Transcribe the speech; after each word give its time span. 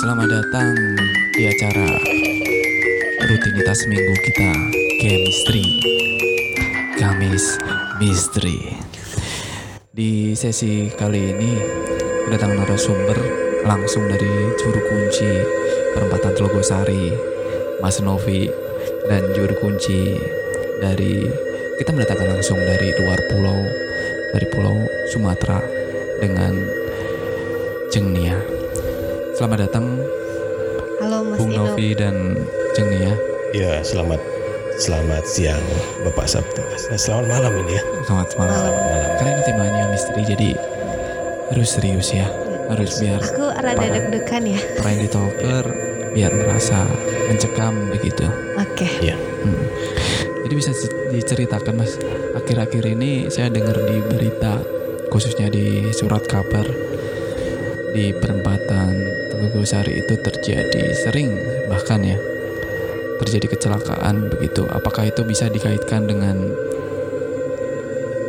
Selamat 0.00 0.32
datang 0.32 0.72
di 1.36 1.44
acara 1.44 1.84
rutinitas 3.20 3.84
minggu 3.84 4.16
kita 4.24 4.48
Chemistry 4.96 5.60
Kamis 6.96 7.60
Misteri 8.00 8.80
Di 9.92 10.32
sesi 10.32 10.88
kali 10.88 11.36
ini 11.36 11.52
kedatangan 12.24 12.64
narasumber 12.64 13.18
langsung 13.68 14.08
dari 14.08 14.56
juru 14.56 14.80
kunci 14.88 15.28
perempatan 15.92 16.32
Telogosari 16.32 17.12
Mas 17.84 18.00
Novi 18.00 18.48
dan 19.04 19.36
juru 19.36 19.52
kunci 19.60 20.16
dari 20.80 21.28
kita 21.76 21.92
mendatangkan 21.92 22.40
langsung 22.40 22.56
dari 22.56 22.88
luar 23.04 23.20
pulau 23.28 23.68
dari 24.32 24.46
pulau 24.48 24.80
Sumatera 25.12 25.60
dengan 26.24 26.56
Jeng 27.92 28.16
Nia. 28.16 28.59
Selamat 29.40 29.64
datang 29.64 29.96
Halo 31.00 31.24
Mas 31.24 31.40
Bung 31.40 31.56
Ino. 31.56 31.72
Novi 31.72 31.96
dan 31.96 32.36
Jeng 32.76 32.92
Nia. 32.92 33.16
Ya, 33.56 33.80
selamat 33.80 34.20
selamat 34.76 35.24
siang 35.24 35.64
Bapak 36.04 36.28
Sabtu. 36.28 36.60
Selamat 36.76 37.40
malam 37.40 37.52
ini 37.64 37.80
ya. 37.80 37.82
Selamat 38.04 38.28
malam. 38.36 38.52
Selamat 38.52 38.82
malam. 38.84 39.10
Karena 39.16 39.30
ini 39.32 39.42
temanya 39.48 39.84
misteri 39.88 40.22
jadi 40.28 40.50
harus 41.56 41.68
serius 41.72 42.08
ya. 42.12 42.28
Harus 42.68 43.00
biar 43.00 43.16
Aku 43.24 43.48
rada 43.48 43.80
deg-degan 43.80 44.44
ya. 44.44 44.60
para 44.76 44.92
yang 44.92 45.08
talker 45.08 45.64
biar 46.12 46.32
merasa 46.36 46.84
mencekam 47.32 47.88
begitu. 47.96 48.28
Oke. 48.60 48.92
Ya. 49.00 49.16
Hmm. 49.16 49.56
Jadi 50.44 50.52
bisa 50.52 50.76
di- 50.76 51.16
diceritakan 51.16 51.80
mas, 51.80 51.96
akhir-akhir 52.36 52.84
ini 52.92 53.32
saya 53.32 53.48
dengar 53.48 53.80
di 53.88 54.04
berita 54.04 54.60
khususnya 55.08 55.48
di 55.48 55.88
surat 55.96 56.28
kabar 56.28 56.68
di 57.90 58.14
perempatan 58.14 59.09
Telogosari 59.60 60.00
itu 60.00 60.16
terjadi 60.16 60.96
sering 60.96 61.36
bahkan 61.68 62.00
ya 62.00 62.16
terjadi 63.20 63.52
kecelakaan 63.52 64.32
begitu. 64.32 64.64
Apakah 64.64 65.12
itu 65.12 65.20
bisa 65.20 65.52
dikaitkan 65.52 66.08
dengan 66.08 66.48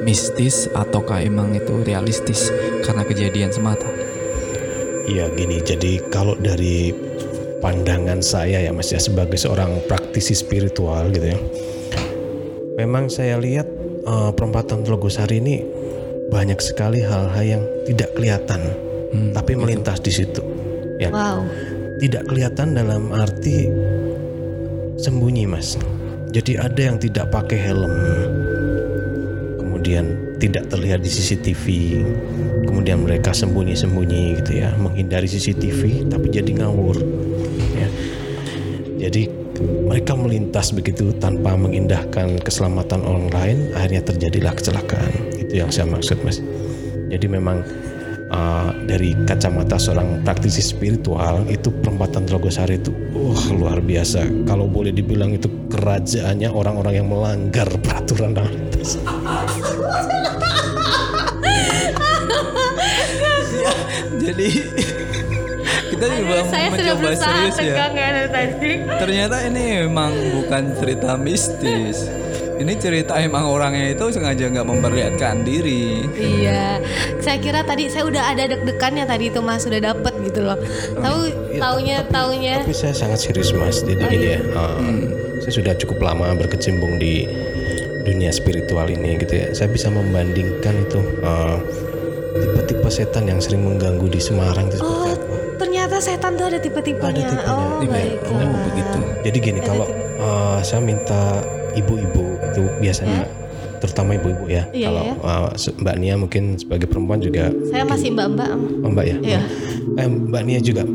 mistis 0.04 0.68
ataukah 0.76 1.24
emang 1.24 1.56
itu 1.56 1.88
realistis 1.88 2.52
karena 2.84 3.08
kejadian 3.08 3.48
semata? 3.48 3.88
Iya 5.08 5.32
gini, 5.32 5.64
jadi 5.64 6.04
kalau 6.12 6.36
dari 6.36 6.92
pandangan 7.64 8.20
saya 8.20 8.68
ya 8.68 8.76
Mas 8.76 8.92
ya 8.92 9.00
sebagai 9.00 9.40
seorang 9.40 9.88
praktisi 9.88 10.36
spiritual 10.36 11.16
gitu 11.16 11.32
ya. 11.32 11.40
Memang 12.76 13.08
saya 13.08 13.40
lihat 13.40 13.72
eh, 14.04 14.32
perempatan 14.36 14.84
Telogosari 14.84 15.40
ini 15.40 15.64
banyak 16.28 16.60
sekali 16.60 17.00
hal-hal 17.00 17.46
yang 17.48 17.64
tidak 17.88 18.20
kelihatan 18.20 18.92
Hmm, 19.12 19.36
tapi 19.36 19.60
melintas 19.60 20.00
di 20.00 20.12
situ. 20.12 20.40
Ya. 21.02 21.10
Wow. 21.10 21.50
Tidak 21.98 22.30
kelihatan 22.30 22.78
dalam 22.78 23.10
arti 23.10 23.66
sembunyi 25.02 25.50
Mas. 25.50 25.82
Jadi 26.30 26.62
ada 26.62 26.78
yang 26.78 27.02
tidak 27.02 27.34
pakai 27.34 27.58
helm. 27.58 27.94
Kemudian 29.58 30.38
tidak 30.38 30.70
terlihat 30.70 31.02
di 31.02 31.10
CCTV. 31.10 31.66
Kemudian 32.70 33.02
mereka 33.02 33.34
sembunyi-sembunyi 33.34 34.42
gitu 34.42 34.62
ya, 34.62 34.70
menghindari 34.78 35.26
CCTV 35.26 36.06
tapi 36.06 36.30
jadi 36.30 36.62
ngawur. 36.62 37.02
Ya. 37.76 37.90
Jadi 39.10 39.42
mereka 39.90 40.14
melintas 40.14 40.72
begitu 40.72 41.12
tanpa 41.18 41.58
mengindahkan 41.58 42.42
keselamatan 42.46 43.02
orang 43.02 43.28
lain, 43.34 43.58
akhirnya 43.74 44.02
terjadilah 44.06 44.54
kecelakaan. 44.54 45.12
Itu 45.38 45.66
yang 45.66 45.70
saya 45.74 45.90
maksud, 45.90 46.22
Mas. 46.22 46.40
Jadi 47.12 47.28
memang 47.28 47.66
uh, 48.32 48.72
dari 48.88 49.14
kacamata 49.28 49.76
seorang 49.76 50.24
praktisi 50.24 50.64
spiritual 50.64 51.46
itu 51.52 51.70
perempatan 51.70 52.24
Telogosari 52.26 52.80
itu 52.80 52.92
wah 53.12 53.46
luar 53.52 53.78
biasa. 53.84 54.48
Kalau 54.48 54.66
boleh 54.72 54.96
dibilang 54.96 55.36
itu 55.36 55.52
kerajaannya 55.68 56.50
orang-orang 56.50 57.04
yang 57.04 57.08
melanggar 57.12 57.68
peraturan 57.84 58.34
lalu 58.34 58.56
lintas. 58.56 58.98
Jadi 64.22 64.50
kita 65.92 66.06
juga 66.08 66.36
Aduh, 66.40 66.50
saya 66.50 66.68
sudah 66.72 66.96
mencoba 66.96 67.02
berusaha 67.04 67.26
serius 67.28 67.58
ya. 67.60 67.64
tegang 67.76 67.94
ya 67.94 68.10
dari 68.16 68.30
tadi. 68.32 68.72
Ternyata 69.02 69.38
ini 69.50 69.64
memang 69.86 70.12
bukan 70.40 70.64
cerita 70.80 71.10
mistis. 71.20 72.21
Ini 72.62 72.74
cerita 72.78 73.18
emang 73.18 73.44
orangnya 73.44 73.90
itu 73.90 74.06
sengaja 74.08 74.46
nggak 74.48 74.64
memperlihatkan 74.64 75.42
diri. 75.42 76.06
Iya. 76.14 76.78
Saya 77.18 77.38
kira 77.38 77.62
tadi 77.62 77.90
saya 77.90 78.06
udah 78.06 78.24
ada 78.28 78.46
deg-degannya 78.48 79.04
tadi 79.04 79.28
itu 79.28 79.42
Mas 79.42 79.66
sudah 79.66 79.82
dapet 79.82 80.14
gitu 80.22 80.46
loh. 80.46 80.58
Tahu 80.94 81.20
taunya 81.58 82.06
taunya. 82.08 82.62
Tapi 82.62 82.72
saya 82.72 82.94
sangat 82.94 83.18
serius 83.20 83.50
mas. 83.52 83.82
Jadi 83.82 83.98
gini 84.06 84.28
ya, 84.32 84.40
uh, 84.54 84.78
saya 85.40 85.54
sudah 85.54 85.74
cukup 85.74 86.06
lama 86.06 86.38
berkecimpung 86.38 86.96
di 86.96 87.26
dunia 88.02 88.30
spiritual 88.30 88.86
ini 88.86 89.18
gitu 89.18 89.34
ya. 89.34 89.48
Saya 89.52 89.68
bisa 89.68 89.90
membandingkan 89.90 90.86
itu 90.86 91.02
uh, 91.22 91.58
tipe-tipe 92.32 92.90
setan 92.90 93.26
yang 93.26 93.42
sering 93.42 93.62
mengganggu 93.64 94.06
di 94.06 94.18
Semarang 94.18 94.70
itu 94.70 94.78
seperti 94.78 95.02
Oh, 95.02 95.10
apa. 95.10 95.36
ternyata 95.58 95.96
setan 95.98 96.38
tuh 96.38 96.46
ada 96.46 96.58
tipe-tipenya. 96.58 97.26
Ada 97.26 97.34
tipenya. 97.34 97.50
Oh, 97.50 97.82
Iya, 97.82 97.90
baiklah. 97.90 98.46
oh, 98.46 98.60
begitu. 98.70 98.98
Jadi 99.22 99.38
gini 99.40 99.60
kalau 99.60 99.88
uh, 100.18 100.60
saya 100.62 100.80
minta 100.80 101.42
ibu-ibu 101.76 102.24
itu 102.52 102.64
biasanya 102.80 103.26
terutama 103.82 104.14
ibu-ibu 104.14 104.46
ya. 104.46 104.70
Iya, 104.70 104.88
kalau 104.94 105.02
iya. 105.02 105.14
uh, 105.50 105.74
Mbak 105.82 105.96
Nia 105.98 106.14
mungkin 106.14 106.44
sebagai 106.54 106.86
perempuan 106.86 107.18
juga 107.18 107.50
Saya 107.74 107.82
masih 107.82 108.14
mbak-mbak. 108.14 108.50
oh, 108.86 108.90
Mbak 108.94 109.06
ya. 109.10 109.16
Iya. 109.18 109.42
Eh, 109.98 110.08
Mbak 110.08 110.44
Nia 110.46 110.60
juga 110.62 110.86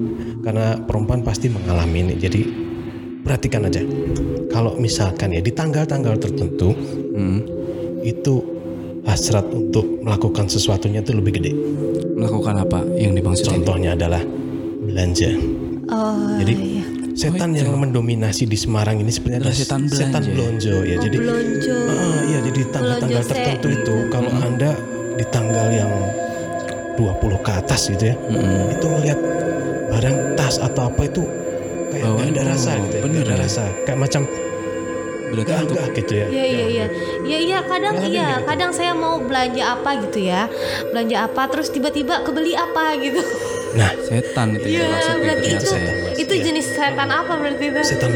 karena 0.46 0.78
perempuan 0.78 1.26
pasti 1.26 1.50
mengalami 1.50 2.06
ini. 2.06 2.14
Jadi 2.14 2.40
perhatikan 3.26 3.66
aja. 3.66 3.82
Kalau 4.54 4.78
misalkan 4.78 5.34
ya 5.34 5.42
di 5.42 5.50
tanggal-tanggal 5.50 6.14
tertentu 6.22 6.70
Hmm. 7.16 7.42
itu 8.06 8.38
hasrat 9.02 9.50
untuk 9.50 10.04
melakukan 10.04 10.46
sesuatunya 10.46 11.02
itu 11.02 11.10
lebih 11.10 11.42
gede. 11.42 11.52
Melakukan 12.14 12.62
apa 12.62 12.86
yang 12.94 13.18
dimaksud 13.18 13.50
ini? 13.50 13.52
Contohnya 13.58 13.90
adalah 13.98 14.22
belanja. 14.86 15.30
Oh, 15.90 16.38
Jadi 16.38 16.54
iya. 16.54 16.85
Setan 17.16 17.50
yang 17.50 17.72
mendominasi 17.72 18.44
di 18.44 18.54
Semarang 18.54 19.00
ini 19.00 19.08
sebenarnya 19.08 19.48
Adalah 19.48 19.56
setan 19.56 19.80
setan 19.88 20.22
belanja. 20.22 20.30
belonjo 20.30 20.76
ya. 20.84 20.96
Jadi 21.00 21.16
Belonjo. 21.16 21.76
Ah, 21.88 22.20
iya 22.22 22.38
jadi 22.44 22.60
tanggal-tanggal 22.68 23.22
tertentu 23.24 23.66
itu 23.72 23.96
kalau 24.08 24.30
Anda 24.36 24.70
di 25.16 25.24
tanggal 25.26 25.66
yang 25.70 25.92
20 26.94 27.08
ke 27.40 27.50
atas 27.50 27.88
gitu 27.88 28.04
ya. 28.04 28.16
Mm-mm. 28.22 28.72
Itu 28.72 28.86
ngeliat 28.86 29.18
barang 29.88 30.16
tas 30.34 30.56
atau 30.56 30.86
apa 30.86 31.02
itu 31.02 31.24
kayak 31.88 32.04
Oh, 32.04 32.14
nggak 32.14 32.36
ada 32.36 32.42
rasa 32.52 32.70
gitu 32.78 32.94
ya. 32.94 33.02
bener 33.02 33.16
nggak 33.16 33.26
ada 33.26 33.34
ya? 33.34 33.42
rasa. 33.42 33.64
Kayak 33.82 33.98
macam 33.98 34.22
Berarti 35.26 35.50
gagah 35.50 35.86
gitu 35.90 36.12
ya. 36.14 36.26
Iya 36.28 36.44
iya 36.46 36.64
iya. 36.68 36.86
Iya 37.26 37.38
iya 37.42 37.58
kadang 37.60 37.94
iya, 37.98 38.06
nggak 38.06 38.38
itu? 38.38 38.46
kadang 38.46 38.70
saya 38.70 38.92
mau 38.94 39.18
belanja 39.18 39.62
apa 39.66 39.90
gitu 39.98 40.18
ya. 40.22 40.46
Belanja 40.86 41.16
apa 41.24 41.42
terus 41.50 41.68
tiba-tiba 41.68 42.22
kebeli 42.22 42.54
apa 42.54 42.94
gitu. 43.00 43.18
Nah, 43.76 43.90
setan 44.00 44.48
itu 44.52 44.66
Iya, 44.66 44.78
ya 44.78 44.86
maksudnya 44.88 45.20
berarti 45.20 45.46
itu 45.48 45.66
ya. 45.68 45.92
itu 46.16 46.34
jenis 46.40 46.66
setan 46.70 47.08
apa 47.08 47.32
berarti 47.34 47.64
itu? 47.66 47.80
setan 47.84 48.10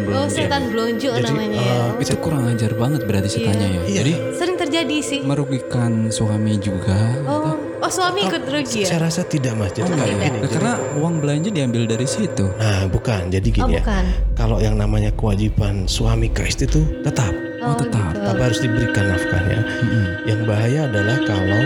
belum. 0.00 0.16
Oh, 0.16 0.26
setan 0.28 0.62
blonjo 0.68 1.10
Jadi, 1.12 1.22
namanya 1.24 1.60
ya. 1.60 1.76
eh, 1.94 2.02
Itu 2.02 2.14
kurang 2.18 2.44
ajar 2.46 2.72
banget 2.74 3.00
berarti 3.04 3.28
setannya 3.30 3.68
ya. 3.68 3.80
Iya. 3.80 3.96
Jadi 3.96 4.12
Sering 4.34 4.56
terjadi 4.56 4.96
sih. 5.00 5.20
merugikan 5.22 5.92
suami 6.08 6.58
juga. 6.58 6.98
Oh, 7.24 7.54
oh 7.78 7.90
suami 7.90 8.26
ikut 8.26 8.42
rugi 8.44 8.82
ya? 8.82 8.88
Saya 8.88 9.00
rasa 9.04 9.22
tidak 9.22 9.54
Mas. 9.54 9.70
Jadi 9.70 9.86
Enggak 9.86 10.02
kayak 10.04 10.10
ya? 10.10 10.24
gini. 10.24 10.38
Nah, 10.40 10.50
karena 10.50 10.72
uang 10.94 11.14
belanja 11.18 11.48
diambil 11.48 11.82
dari 11.86 12.06
situ. 12.06 12.44
Nah, 12.52 12.84
bukan. 12.86 13.22
Jadi 13.28 13.48
Oh, 13.52 13.56
gini 13.56 13.72
ya. 13.72 13.80
bukan. 13.80 14.04
Kalau 14.34 14.58
yang 14.58 14.74
namanya 14.74 15.14
kewajiban 15.14 15.86
suami 15.86 16.26
ke 16.28 16.44
istri 16.44 16.66
itu 16.66 16.82
tetap 17.00 17.30
Oh, 17.60 17.72
tetap. 17.72 18.12
gitu. 18.12 18.20
tapi 18.20 18.40
harus 18.42 18.58
diberikan 18.58 19.04
nafkahnya. 19.06 19.58
Mm-mm. 19.62 20.04
Yang 20.26 20.40
bahaya 20.44 20.80
adalah 20.84 21.16
kalau 21.22 21.62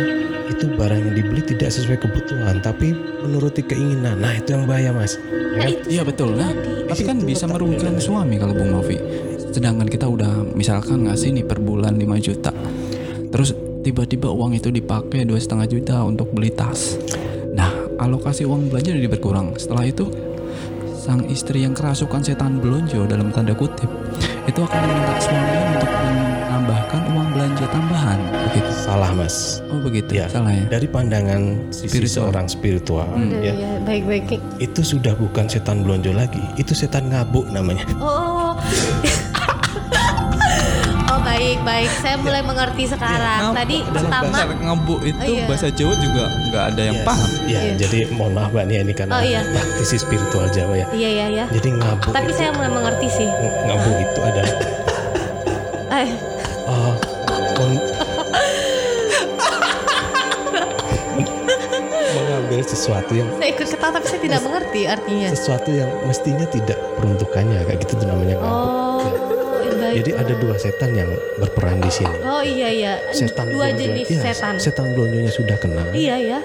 itu 0.48 0.64
barang 0.72 1.00
yang 1.00 1.14
dibeli 1.14 1.42
tidak 1.44 1.70
sesuai 1.72 2.00
kebutuhan, 2.00 2.60
tapi 2.64 2.96
menuruti 2.96 3.60
keinginan. 3.64 4.18
Nah 4.18 4.36
itu 4.36 4.56
yang 4.56 4.64
bahaya 4.64 4.90
mas. 4.90 5.16
Ya 5.16 5.58
Nah, 5.58 5.64
kan? 5.64 5.70
itu 5.74 5.86
Iya 5.88 6.02
betul 6.06 6.30
lah. 6.38 6.50
Tapi 6.88 7.02
kan 7.04 7.16
bisa 7.24 7.44
merugikan 7.50 7.94
suami 7.98 8.36
kalau 8.40 8.54
Bung 8.54 8.72
Novi. 8.72 8.96
Sedangkan 9.52 9.88
kita 9.88 10.06
udah 10.06 10.44
misalkan 10.54 11.08
ngasih 11.08 11.34
nih 11.34 11.44
per 11.44 11.58
bulan 11.58 11.96
5 11.98 12.18
juta. 12.20 12.52
Terus 13.28 13.52
tiba-tiba 13.82 14.28
uang 14.32 14.56
itu 14.56 14.68
dipakai 14.68 15.24
dua 15.24 15.40
setengah 15.40 15.66
juta 15.68 15.96
untuk 16.04 16.32
beli 16.32 16.52
tas. 16.52 16.96
Nah, 17.52 17.70
alokasi 17.98 18.44
uang 18.44 18.68
belanja 18.68 18.94
jadi 18.94 19.08
berkurang. 19.08 19.56
Setelah 19.56 19.84
itu 19.88 20.08
sang 21.08 21.24
istri 21.32 21.64
yang 21.64 21.72
kerasukan 21.72 22.20
setan 22.20 22.60
belonjo 22.60 23.08
dalam 23.08 23.32
tanda 23.32 23.56
kutip 23.56 23.88
itu 24.44 24.60
akan 24.60 24.80
meminta 24.84 25.14
suami 25.24 25.56
untuk 25.72 25.88
menambahkan 25.88 27.00
uang 27.16 27.28
belanja 27.32 27.64
tambahan 27.72 28.20
begitu. 28.48 28.67
Salah 28.88 29.12
mas. 29.12 29.60
Oh 29.68 29.76
begitu. 29.78 30.16
Ya. 30.16 30.26
Salah 30.26 30.48
ya. 30.50 30.64
Dari 30.66 30.88
pandangan 30.88 31.60
sisi 31.68 31.92
Spiritual. 32.00 32.32
seorang 32.32 32.46
spiritual, 32.48 33.04
Iya, 33.12 33.36
ya 33.38 33.52
iya, 33.54 33.70
baik-baik. 33.84 34.40
itu 34.58 34.80
sudah 34.82 35.12
bukan 35.14 35.44
setan 35.44 35.84
belonjo 35.84 36.08
lagi, 36.10 36.40
itu 36.56 36.72
setan 36.72 37.06
ngabuk 37.06 37.44
namanya. 37.48 37.84
Oh. 38.00 38.56
oh 41.06 41.18
baik. 41.20 41.60
baik, 41.60 41.84
baik. 41.84 41.90
Saya 41.98 42.16
mulai 42.16 42.40
mengerti 42.40 42.88
sekarang. 42.88 43.52
Ngabuk 43.52 43.58
Tadi 43.58 43.76
pertama 43.86 44.24
bahasa 44.32 44.56
ngabuk 44.56 45.00
itu 45.04 45.20
Oh, 45.20 45.28
iya. 45.30 45.44
bahasa 45.44 45.68
Jawa 45.68 45.94
juga 45.98 46.24
nggak 46.48 46.64
ada 46.66 46.82
yang 46.82 46.96
Yes. 46.96 47.04
paham. 47.04 47.28
Ya, 47.44 47.60
Iya. 47.60 47.72
jadi 47.78 47.98
mohon 48.10 48.32
maaf 48.32 48.50
Mbak 48.50 48.64
Nia 48.64 48.80
ini 48.80 48.92
karena 48.94 49.12
Oh, 49.12 49.22
iya. 49.22 49.40
praktisi 49.44 49.96
spiritual 49.98 50.48
Jawa 50.48 50.74
ya. 50.74 50.86
Iya, 50.90 51.08
iya, 51.10 51.26
iya. 51.28 51.44
Jadi 51.50 51.68
ngabuk 51.74 52.10
Tapi 52.10 52.30
saya 52.32 52.50
mulai 52.50 52.70
mengerti 52.70 53.08
sih. 53.12 53.28
ngabuk 53.62 53.96
itu 53.98 54.20
adalah 54.22 54.54
Eh, 55.98 56.08
uh, 56.64 56.92
sesuatu 62.68 63.12
yang 63.12 63.28
saya 63.32 63.48
ikut 63.50 63.66
ketawa 63.66 63.90
tapi 63.94 64.06
saya 64.06 64.20
tidak 64.20 64.40
mengerti 64.40 64.80
artinya. 64.84 65.28
sesuatu 65.28 65.70
yang 65.70 65.90
mestinya 66.04 66.46
tidak 66.46 66.76
peruntukannya 66.94 67.58
kayak 67.62 67.78
gitu 67.80 67.92
tuh 67.94 68.06
namanya 68.06 68.36
ngabuk. 68.36 68.68
Oh, 68.68 69.00
Ya. 69.58 69.72
baik. 69.74 69.94
Jadi 69.96 70.10
ada 70.12 70.34
dua 70.36 70.54
setan 70.56 70.90
yang 70.92 71.10
berperan 71.36 71.78
di 71.78 71.88
sini. 71.88 72.16
Oh 72.20 72.40
iya 72.40 72.68
iya. 72.68 72.92
Setan 73.10 73.48
Dua 73.48 73.66
blonjo- 73.66 73.80
jenis 73.80 74.06
iya, 74.06 74.20
setan. 74.26 74.54
Setan 74.58 74.86
blonjonya 74.92 75.30
sudah 75.30 75.56
kena. 75.56 75.82
Iya 75.90 76.16
ya. 76.18 76.40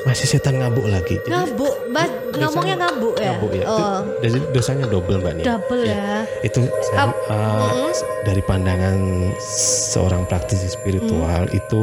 Masih 0.00 0.26
setan 0.26 0.56
ngabuk 0.56 0.86
lagi. 0.86 1.20
Jadi 1.20 1.28
Ngabuk, 1.28 1.74
Ba- 1.88 2.08
ngomongnya 2.34 2.76
ngabuk 2.80 3.14
ya. 3.14 3.30
ngabuk 3.30 3.52
ya. 3.52 3.62
Itu 3.62 3.74
Oh, 3.76 3.98
jadi 4.18 4.38
dosanya 4.48 4.86
double 4.86 5.20
Mbak 5.20 5.32
Nia. 5.34 5.44
double 5.46 5.82
Iya. 5.82 5.92
ya. 5.92 6.16
itu 6.40 6.60
saya, 6.82 7.04
uh, 7.28 7.92
dari 8.22 8.40
pandangan 8.40 8.96
seorang 9.92 10.24
praktisi 10.24 10.66
spiritual 10.66 11.44
Mm. 11.44 11.52
itu 11.54 11.80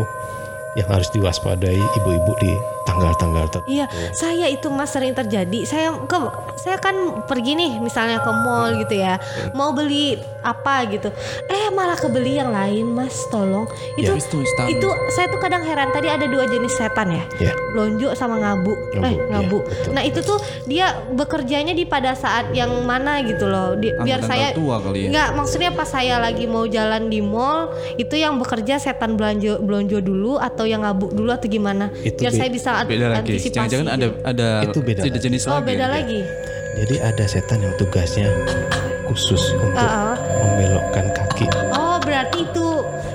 yang 0.73 0.87
harus 0.87 1.09
diwaspadai 1.09 1.77
ibu-ibu 1.77 2.33
di 2.37 2.51
tanggal-tanggal 2.87 3.45
tertentu. 3.45 3.67
Iya, 3.67 3.85
saya 4.13 4.47
itu 4.47 4.71
mas 4.71 4.89
sering 4.89 5.11
terjadi. 5.11 5.59
Saya 5.63 5.91
ke, 5.99 6.17
saya 6.57 6.77
kan 6.77 6.95
pergi 7.27 7.53
nih, 7.53 7.71
misalnya 7.77 8.17
ke 8.17 8.31
mall 8.31 8.79
gitu 8.79 8.95
ya, 8.95 9.19
mau 9.51 9.75
beli 9.75 10.15
apa 10.39 10.87
gitu. 10.87 11.11
Eh 11.45 11.67
malah 11.69 11.99
kebeli 11.99 12.39
yang 12.39 12.49
lain, 12.49 12.87
mas. 12.87 13.27
Tolong. 13.27 13.67
Itu 13.95 14.07
Ya, 14.07 14.15
itu 14.15 14.37
setan. 14.39 14.65
itu 14.71 14.87
saya 15.11 15.27
tuh 15.27 15.39
kadang 15.39 15.61
heran. 15.61 15.91
Tadi 15.91 16.07
ada 16.07 16.23
dua 16.23 16.47
jenis 16.47 16.71
setan 16.71 17.11
ya, 17.11 17.23
Ya. 17.41 17.51
lonjo 17.75 18.15
sama 18.15 18.39
ngabuk. 18.39 18.79
Ngabuk, 18.95 19.03
eh 19.03 19.11
iya, 19.11 19.23
ngabuk. 19.27 19.63
betul. 19.65 19.91
nah 19.91 20.03
itu 20.03 20.19
tuh 20.21 20.37
dia 20.63 20.85
bekerjanya 21.11 21.73
di 21.73 21.83
pada 21.83 22.13
saat 22.13 22.53
yang 22.53 22.71
mana 22.81 23.19
gitu 23.21 23.43
loh. 23.43 23.75
Di- 23.75 23.91
biar 23.97 24.23
saya 24.23 24.53
tua 24.53 24.79
kali 24.79 25.03
ya. 25.03 25.07
Enggak, 25.11 25.29
maksudnya 25.35 25.71
pas 25.73 25.89
saya 25.89 26.21
lagi 26.21 26.45
mau 26.45 26.63
jalan 26.63 27.09
di 27.09 27.19
mall, 27.19 27.67
itu 27.97 28.15
yang 28.15 28.37
bekerja 28.37 28.77
setan 28.77 29.17
belanja 29.17 29.57
belonjo 29.57 29.99
dulu 29.99 30.37
atau 30.37 30.63
yang 30.63 30.85
ngabuk 30.85 31.11
dulu 31.11 31.33
atau 31.33 31.47
gimana? 31.47 31.89
Itu 31.99 32.21
Biar 32.21 32.31
saya 32.31 32.47
bisa 32.47 32.76
Beda 32.85 33.07
lagi. 33.11 33.35
Jangan-jangan 33.39 33.87
ada 33.89 34.07
ada 34.21 34.47
Itu 34.63 34.79
beda 34.79 35.01
tidak 35.01 35.17
lagi. 35.17 35.25
jenis 35.25 35.41
Oh, 35.45 35.57
lagi. 35.57 35.65
beda 35.65 35.81
ya? 35.81 35.89
lagi. 35.89 36.21
Jadi 36.77 36.95
ada 36.99 37.23
setan 37.25 37.59
yang 37.59 37.73
tugasnya 37.73 38.29
khusus 39.07 39.41
untuk 39.55 39.73
Ah, 39.73 40.13
ah. 40.13 40.15
membelokkan 40.37 41.09
kaki. 41.09 41.47
Oh, 41.71 41.97
berarti 41.97 42.43
itu 42.43 42.67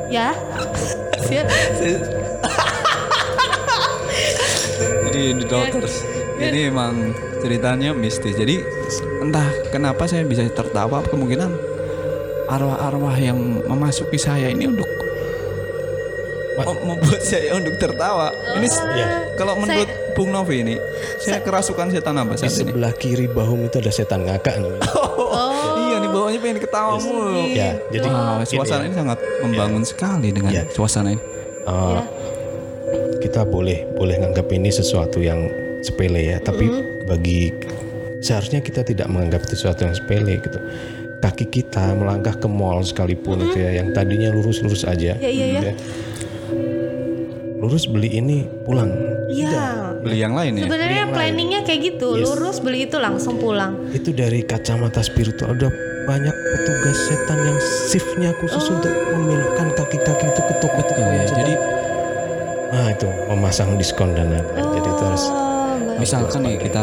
ya. 0.09 0.35
Siap. 1.21 1.47
Jadi 5.07 5.23
di 5.37 5.45
dokter 5.45 5.85
ini 6.41 6.61
emang 6.67 7.13
ceritanya 7.39 7.93
mistis. 7.93 8.35
Jadi 8.35 8.59
entah 9.21 9.45
kenapa 9.71 10.09
saya 10.09 10.25
bisa 10.25 10.43
tertawa 10.49 11.05
kemungkinan 11.05 11.51
arwah-arwah 12.49 13.17
yang 13.17 13.39
memasuki 13.63 14.17
saya 14.17 14.49
ini 14.49 14.67
untuk 14.67 14.89
membuat 16.55 17.21
saya 17.21 17.53
untuk 17.53 17.75
tertawa. 17.75 18.29
Ini 18.53 18.67
s- 18.67 18.85
Ya. 18.93 19.25
kalau 19.35 19.57
menurut 19.57 19.87
Bung 20.13 20.29
Novi 20.29 20.61
ini, 20.61 20.77
saya 21.19 21.39
kerasukan 21.39 21.89
setan 21.89 22.15
apa 22.15 22.35
Di 22.35 22.45
saat 22.45 22.53
ini? 22.53 22.59
sebelah 22.69 22.93
kiri 22.93 23.27
bahu 23.27 23.67
itu 23.67 23.79
ada 23.79 23.91
setan 23.91 24.23
ngakak 24.23 24.57
namanya. 24.57 24.85
Iya 25.83 25.97
nih 25.99 26.11
bawahnya 26.11 26.39
pengen 26.39 26.59
ketawa 26.59 26.95
mulu. 26.99 27.49
Ya, 27.49 27.81
jadi 27.89 28.05
Wah, 28.07 28.37
ini 28.39 28.45
suasana 28.47 28.83
ya. 28.83 28.87
ini 28.87 28.95
sangat 28.95 29.19
membangun 29.41 29.83
sekali 29.83 30.29
dengan 30.31 30.53
Ya. 30.53 30.63
suasana 30.67 31.09
ini. 31.11 31.23
Uh, 31.63 31.73
Ya. 31.95 32.03
kita 33.19 33.43
boleh 33.43 33.89
boleh 33.91 34.19
nganggap 34.19 34.51
ini 34.51 34.69
sesuatu 34.69 35.19
yang 35.19 35.49
sepele 35.81 36.27
ya 36.27 36.39
tapi 36.39 36.67
Mm-hmm. 36.67 37.07
bagi 37.07 37.55
seharusnya 38.19 38.61
kita 38.61 38.83
tidak 38.83 39.07
menganggap 39.07 39.43
itu 39.43 39.57
sesuatu 39.57 39.83
yang 39.83 39.95
sepele 39.95 40.39
gitu 40.39 40.59
kaki 41.19 41.47
kita 41.47 41.91
melangkah 41.93 42.35
ke 42.35 42.47
mall 42.47 42.83
sekalipun 42.83 43.41
itu 43.43 43.59
ya 43.59 43.71
yang 43.75 43.91
tadinya 43.91 44.29
lurus-lurus 44.29 44.83
aja 44.85 45.15
Mm-hmm. 45.15 45.23
Ya, 45.23 45.31
iya, 45.31 45.45
gitu 45.51 45.71
lurus 47.63 47.87
beli 47.87 48.11
ini 48.13 48.43
pulang 48.67 48.91
Iya. 49.33 49.97
Beli 50.03 50.19
yang 50.19 50.35
lain 50.35 50.59
ya. 50.59 50.67
Sebenarnya 50.67 51.05
planningnya 51.09 51.61
kayak 51.63 51.81
gitu, 51.89 52.19
Yes. 52.19 52.27
lurus 52.27 52.57
beli 52.59 52.85
itu 52.85 52.99
langsung 52.99 53.39
pulang. 53.39 53.89
itu 53.91 54.11
dari 54.11 54.43
kacamata 54.43 55.01
spiritual 55.01 55.55
udah 55.55 55.71
banyak 56.05 56.35
petugas 56.53 56.99
setan 57.07 57.39
yang 57.41 57.59
shiftnya 57.89 58.31
khusus 58.37 58.61
Oh. 58.61 58.77
untuk 58.77 58.91
membelokkan 58.91 59.73
kaki-kaki 59.73 60.27
itu 60.27 60.43
ke 60.43 60.55
toko-toko 60.59 61.01
Betul 61.01 61.15
ya. 61.15 61.23
setan. 61.23 61.39
Jadi 61.39 61.55
ah 62.73 62.89
itu 62.91 63.09
memasang 63.27 63.77
diskon 63.77 64.13
dan 64.13 64.27
lain-lain 64.29 64.67
jadi 64.75 64.89
itu 64.91 65.03
harus 65.03 65.25
Oh, 65.25 65.33
baik. 65.79 65.99
misalkan 66.01 66.41
nih 66.43 66.57
kita 66.59 66.83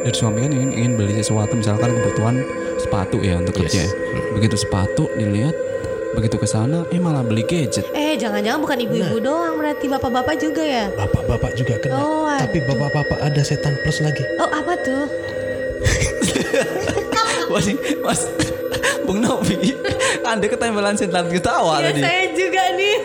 dari 0.00 0.16
suami 0.16 0.38
kan 0.40 0.50
ingin, 0.50 0.70
ingin 0.72 0.92
beli 0.94 1.12
sesuatu 1.14 1.52
misalkan 1.52 1.92
kebutuhan 1.92 2.40
sepatu 2.78 3.20
ya 3.20 3.36
untuk 3.36 3.52
Yes. 3.58 3.64
kerja. 3.66 3.84
Begitu 4.32 4.56
sepatu 4.56 5.12
dilihat, 5.12 5.52
begitu 6.10 6.36
ke 6.36 6.44
sana 6.44 6.82
eh 6.88 6.98
malah 6.98 7.22
beli 7.22 7.42
gadget. 7.42 7.86
Eh, 7.90 8.14
jangan-jangan 8.14 8.58
bukan 8.58 8.78
ibu-ibu 8.80 9.16
Nah. 9.16 9.22
doang, 9.22 9.54
berarti 9.56 9.86
bapak-bapak 9.86 10.34
juga 10.36 10.62
ya? 10.62 10.86
bapak-bapak 10.90 11.50
juga 11.54 11.74
kena 11.78 11.94
Oh, 11.96 12.26
tapi 12.28 12.58
bapak-bapak 12.60 13.18
ada 13.20 13.40
setan 13.40 13.78
plus 13.80 14.00
lagi 14.00 14.26
Oh, 14.36 14.48
apa 14.48 14.74
tuh? 14.76 15.04
Wah 17.50 17.58
sih, 17.58 17.74
Mas 18.00 18.26
Bung 19.02 19.20
Novi, 19.20 19.74
Anda 20.22 20.46
ketempelan 20.46 20.94
setan 20.94 21.26
ketawa 21.26 21.78
Ya 21.78 21.90
tadi. 21.90 22.00
saya 22.00 22.24
juga 22.30 22.62
nih. 22.72 22.96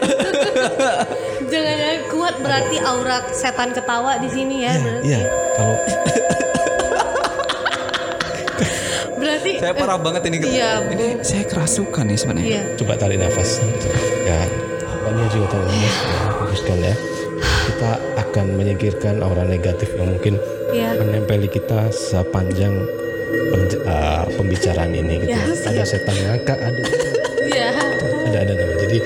Jangan-jangan 1.52 2.00
kuat 2.10 2.36
berarti 2.38 2.78
aura 2.80 3.18
setan 3.32 3.70
ketawa 3.72 4.18
di 4.18 4.28
sini 4.28 4.56
ya. 4.62 4.74
berarti. 4.76 5.08
Iya, 5.08 5.20
kalau 5.56 5.76
Berarti 9.46 9.62
Saya 9.62 9.74
parah 9.78 9.98
banget 10.02 10.22
ini. 10.26 10.38
Iya, 10.42 10.72
Ini 10.90 11.06
saya 11.22 11.44
kerasukan 11.46 12.04
nih 12.10 12.18
sebenarnya. 12.18 12.50
Iya. 12.50 12.64
coba 12.82 12.94
tarik 12.98 13.18
nafas. 13.22 13.62
Ya, 14.26 14.42
Mbaknya 15.06 15.26
juga 15.30 15.46
tahu 15.54 15.64
ya, 15.70 15.92
hembuskan 16.42 16.78
ya. 16.82 16.96
Kita 17.66 17.92
akan 18.26 18.46
menyingkirkan 18.58 19.16
aura 19.22 19.46
negatif 19.46 19.94
yang 19.94 20.18
mungkin 20.18 20.42
Iya. 20.74 20.98
menempeli 20.98 21.46
kita 21.46 21.94
sepanjang 21.94 22.74
uh, 23.86 24.26
pembicaraan 24.34 24.98
ini. 24.98 25.22
Gitu. 25.22 25.38
Ya, 25.38 25.46
ada 25.46 25.84
setan 25.86 26.18
ngakak, 26.18 26.58
ada 26.58 26.82
Iya. 27.46 27.70
ada 28.26 28.38
ada 28.42 28.54
nama. 28.58 28.74
Jadi 28.82 28.98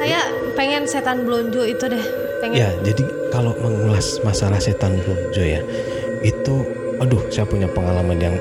Saya 0.00 0.20
pengen 0.56 0.82
setan 0.88 1.28
blonjo 1.28 1.60
itu 1.64 1.84
deh. 1.84 2.04
Pengen. 2.40 2.56
ya, 2.60 2.68
jadi 2.84 3.04
kalau 3.32 3.56
mengulas 3.56 4.20
masalah 4.20 4.60
setan 4.60 5.00
blonjo 5.00 5.40
ya, 5.40 5.60
itu, 6.20 6.54
aduh, 7.00 7.20
saya 7.28 7.44
punya 7.44 7.64
pengalaman 7.68 8.20
yang 8.20 8.36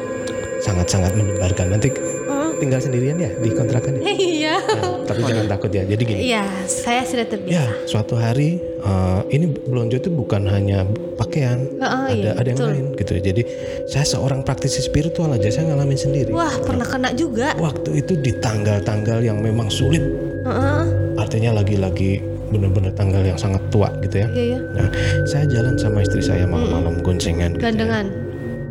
sangat-sangat 0.63 1.12
menyebarkan. 1.13 1.67
Nanti 1.70 1.91
Hmm. 2.24 2.55
tinggal 2.55 2.79
sendirian 2.79 3.20
ya 3.20 3.27
di 3.36 3.51
kontrakan 3.51 3.98
ya. 4.00 4.03
Iya. 4.08 4.55
Tapi 5.03 5.20
jangan 5.22 5.46
takut 5.50 5.67
ya. 5.70 5.84
Jadi 5.84 6.01
gini. 6.01 6.22
Iya, 6.25 6.48
saya 6.63 7.03
sudah 7.03 7.25
terbiasa. 7.27 7.51
Ya, 7.51 7.65
suatu 7.84 8.15
hari 8.15 8.55
eh, 8.79 9.22
ini 9.29 9.51
belonjo 9.51 9.98
itu 9.98 10.08
bukan 10.08 10.48
hanya 10.48 10.88
pakaian, 11.13 11.67
Oh, 11.77 12.08
ada 12.08 12.15
iya, 12.15 12.32
ada 12.34 12.48
yang 12.48 12.58
betul. 12.58 12.72
lain 12.72 12.86
gitu. 12.96 13.12
Jadi 13.17 13.41
saya 13.86 14.05
seorang 14.05 14.41
praktisi 14.41 14.79
spiritual 14.79 15.32
aja 15.32 15.50
saya 15.50 15.72
ngalamin 15.72 16.00
sendiri. 16.00 16.32
Wah, 16.32 16.55
pernah 16.60 16.88
kena 16.88 17.12
juga. 17.12 17.51
Waktu 17.55 18.00
itu 18.00 18.15
di 18.15 18.32
tanggal-tanggal 18.34 19.20
yang 19.20 19.39
memang 19.39 19.67
sulit, 19.67 20.03
Heeh. 20.43 20.84
artinya 21.15 21.60
lagi-lagi 21.60 22.24
benar-benar 22.48 22.93
tanggal 22.93 23.25
yang 23.25 23.36
sangat 23.36 23.60
tua 23.67 23.89
gitu 24.00 24.24
ya. 24.24 24.27
Iya, 24.29 24.43
iya. 24.46 24.60
Nah, 24.72 24.88
saya 25.25 25.43
jalan 25.50 25.75
sama 25.75 26.00
istri 26.00 26.22
saya 26.22 26.46
malam-malam 26.46 27.01
goncengan 27.01 27.58
gitu. 27.58 27.65
ya. 27.65 28.03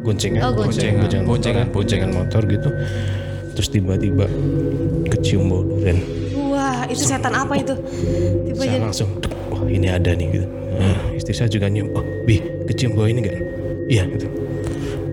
Goncengan, 0.02 0.40
Oh, 0.42 0.50
goncengan. 0.52 1.06
goncengan, 1.06 1.24
Boncengan, 1.26 1.66
motor, 1.66 1.74
boncengan 1.74 2.10
motor 2.10 2.42
gitu. 2.50 2.68
Terus 3.54 3.68
tiba-tiba 3.70 4.26
kecium 5.08 5.46
bau 5.46 5.62
durian. 5.62 5.98
Wah, 6.50 6.82
itu 6.90 7.02
setan 7.02 7.32
apa 7.32 7.54
itu? 7.54 7.74
Tiba 8.44 8.60
saya 8.60 8.70
jadi 8.74 8.82
langsung 8.82 9.08
wah 9.48 9.62
ini 9.68 9.88
ada 9.88 10.10
nih 10.12 10.26
gitu 10.32 10.46
Nah, 10.72 10.98
istri 11.12 11.32
saya 11.32 11.46
juga 11.46 11.68
nyium 11.68 11.92
oh 11.92 12.02
bi 12.24 12.40
kecium 12.66 12.96
bau 12.96 13.04
ini 13.04 13.20
enggak 13.20 13.38
iya 13.86 14.02
gitu 14.08 14.24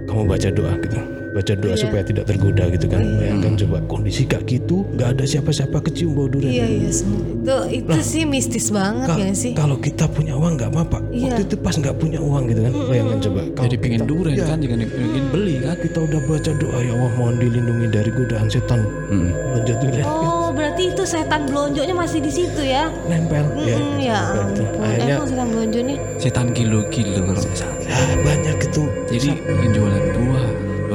kamu 0.07 0.23
baca 0.25 0.47
doa 0.49 0.73
gitu 0.79 0.97
baca 1.31 1.53
doa 1.53 1.69
Iya. 1.69 1.79
supaya 1.79 2.01
tidak 2.01 2.25
tergoda 2.25 2.63
gitu 2.67 2.85
kan 2.85 3.01
bayangkan 3.15 3.53
coba 3.55 3.77
kondisi 3.85 4.23
kayak 4.23 4.45
gitu 4.45 4.81
nggak 4.91 5.09
ada 5.11 5.23
siapa-siapa 5.23 5.77
kecium 5.79 6.11
bau 6.11 6.25
durian 6.25 6.49
Iya, 6.49 6.65
iya. 6.79 6.89
semua. 6.91 7.21
Itu 7.21 7.55
itu 7.71 7.97
sih 8.03 8.23
mistis 8.23 8.67
banget 8.69 9.07
Ka- 9.07 9.17
ya 9.17 9.31
sih. 9.31 9.53
kalau 9.53 9.77
kita 9.77 10.05
punya 10.07 10.33
uang 10.33 10.55
nggak 10.55 10.69
apa-apa 10.69 10.99
Iya. 11.09 11.29
waktu 11.29 11.41
itu 11.43 11.55
pas 11.55 11.75
nggak 11.75 11.95
punya 11.95 12.19
uang 12.19 12.43
gitu 12.47 12.61
kan 12.61 12.73
bayangkan 12.83 13.19
coba 13.21 13.41
kalau 13.51 13.65
Jadi 13.65 13.75
pengen 13.77 13.99
kita- 13.99 14.09
durian 14.09 14.35
Iya, 14.35 14.45
kan, 14.45 14.57
jangan 14.59 14.79
pengen 14.81 15.25
beli 15.29 15.53
kan. 15.59 15.75
kita 15.79 15.99
udah 16.01 16.19
baca 16.23 16.51
doa 16.55 16.77
ya 16.79 16.91
Allah 16.91 17.11
mohon 17.15 17.35
dilindungi 17.37 17.87
dari 17.87 18.09
godaan 18.11 18.47
setan 18.47 18.81
Hmm. 19.07 19.29
lonjat 19.51 19.77
durian 19.79 20.05
Oh, 20.05 20.49
berarti 20.49 20.83
itu 20.89 21.03
setan 21.03 21.41
blonjonya 21.45 21.93
masih 21.93 22.19
di 22.19 22.31
situ 22.31 22.61
ya? 22.61 22.89
nempel 23.05 23.45
ya, 23.59 23.77
Hmm, 23.77 23.97
ya 23.97 24.19
gitu. 24.49 24.63
ampun. 24.65 24.81
akhirnya 24.81 25.15
Emang 25.15 25.27
setan 25.27 25.47
blonjonya? 25.47 25.95
Setan 26.17 26.47
kilo-kilo 26.51 27.21
ya, 27.37 27.97
banyak 28.19 28.57
itu 28.59 28.83
Jadi 29.07 29.29
yang 29.41 29.71
jualan 29.71 30.05
buah, 30.11 30.47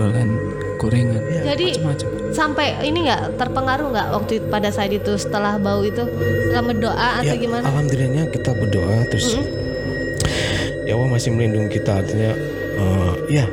jualan 0.04 0.28
gorengan 0.76 1.22
Jadi 1.42 1.80
macam-macam. 1.80 2.08
sampai 2.30 2.66
ini 2.84 2.98
nggak 3.02 3.22
terpengaruh 3.34 3.88
nggak 3.88 4.08
waktu 4.12 4.32
itu- 4.36 4.48
pada 4.48 4.68
saat 4.68 4.92
itu 4.92 5.16
setelah 5.16 5.56
bau 5.56 5.80
itu? 5.80 6.04
Setelah 6.44 6.64
berdoa 6.66 7.08
atau 7.18 7.24
ya, 7.26 7.40
gimana? 7.40 7.64
alhamdulillahnya 7.64 8.24
kita 8.28 8.50
berdoa 8.52 9.08
terus 9.08 9.32
ya 10.84 10.92
Allah 10.92 11.08
masih 11.08 11.32
melindungi 11.32 11.72
kita. 11.74 11.96
Artinya 11.96 12.30
eh, 12.74 13.12
ya 13.32 13.46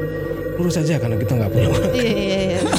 lurus 0.53 0.75
saja 0.75 0.99
karena 0.99 1.15
kita 1.15 1.31
nggak 1.33 1.49
punya 1.49 1.67
uang 1.69 1.83
Iya 1.93 2.11
iya 2.11 2.39
iya. 2.49 2.59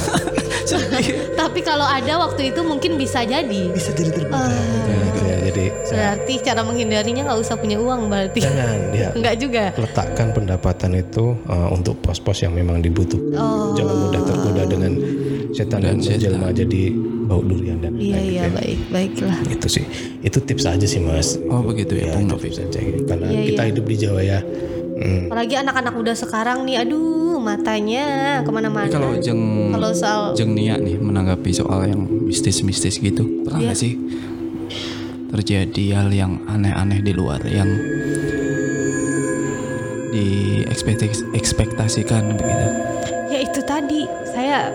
Tapi 1.35 1.59
kalau 1.61 1.83
ada 1.83 2.13
waktu 2.19 2.49
itu 2.49 2.61
mungkin 2.61 2.95
bisa 2.95 3.21
jadi. 3.23 3.69
bisa 3.69 3.89
jadi 3.91 4.11
terbuka. 4.11 4.47
Gitu 4.47 5.21
ya 5.23 5.32
jadi 5.53 5.65
saya 5.83 5.97
Berarti 6.17 6.33
cara 6.41 6.61
menghindarinya 6.61 7.21
nggak 7.23 7.39
usah 7.39 7.55
punya 7.55 7.77
uang 7.77 8.09
berarti. 8.09 8.39
jangan 8.41 8.77
ya 8.91 9.09
Enggak 9.13 9.35
juga. 9.43 9.63
letakkan 9.75 10.27
pendapatan 10.31 10.91
itu 10.95 11.37
eh, 11.39 11.67
untuk 11.69 11.95
pos-pos 11.99 12.41
yang 12.41 12.51
memang 12.51 12.79
dibutuhkan 12.79 13.31
Oh. 13.35 13.71
jangan 13.73 13.95
mudah 13.99 14.21
tergoda 14.23 14.63
dengan 14.65 14.91
setan 15.51 15.79
dan 15.79 15.97
menjelma 15.97 16.49
jadi 16.49 16.81
bau 17.23 17.39
durian 17.39 17.77
dan 17.77 17.93
Iya 17.93 18.01
lain-lain 18.11 18.25
iya 18.25 18.41
gitu 18.41 18.41
ya. 18.43 18.49
baik 18.51 18.79
baiklah. 18.89 19.37
itu 19.47 19.67
sih 19.69 19.85
itu 20.19 20.37
tips 20.39 20.65
aja 20.65 20.81
sih 20.83 20.97
mas 20.97 21.37
oh 21.43 21.61
begitu 21.61 21.93
ya, 21.95 22.09
ya 22.09 22.19
itu 22.19 22.35
tips 22.35 22.57
aja 22.59 22.79
gitu. 22.79 23.01
karena 23.05 23.27
Iya, 23.27 23.41
kita 23.47 23.61
iya. 23.61 23.69
hidup 23.69 23.85
di 23.85 23.95
Jawa 23.95 24.21
ya 24.21 24.41
Hmm, 24.93 25.25
Apalagi 25.25 25.57
anak-anak 25.57 25.89
muda 25.91 26.13
sekarang 26.13 26.63
nih, 26.63 26.77
aduh 26.79 27.41
matanya 27.41 28.05
ke 28.39 28.51
mana-mana. 28.53 28.85
Kalau 28.87 29.17
jeng 29.17 29.73
Kalau 29.73 29.89
soal 29.91 30.21
jeng 30.31 30.53
Nia 30.53 30.77
nih 30.77 30.95
menanggapi 30.95 31.49
soal 31.49 31.89
yang 31.89 32.05
mistis-mistis 32.23 33.01
gitu 33.01 33.25
pernah 33.41 33.57
nggak 33.63 33.75
sih 33.75 33.97
terjadi 35.33 35.97
hal 35.97 36.13
yang 36.13 36.45
aneh-aneh 36.45 37.01
di 37.01 37.09
luar 37.09 37.41
yang 37.41 37.73
di 40.13 40.61
ekspektasikan 41.33 42.37
begitu 42.37 42.67
ya 43.33 43.39
itu 43.41 43.59
tadi 43.65 44.05
saya 44.29 44.69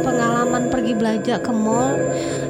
pengalaman 0.00 0.72
pergi 0.72 0.92
belanja 0.96 1.36
ke 1.44 1.52
mall, 1.52 1.92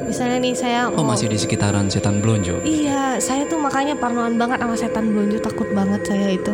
misalnya 0.07 0.39
nih 0.39 0.55
saya 0.55 0.87
oh 0.87 1.03
mau 1.03 1.11
masih 1.11 1.27
di 1.27 1.35
sekitaran 1.35 1.91
setan 1.91 2.23
blonjo 2.23 2.63
Iya, 2.63 3.19
saya 3.19 3.43
tuh 3.49 3.59
makanya 3.59 3.99
parnoan 3.99 4.39
banget 4.39 4.63
sama 4.63 4.75
setan 4.79 5.11
blonjo 5.11 5.43
takut 5.43 5.67
banget 5.75 6.01
saya 6.07 6.31
itu. 6.31 6.53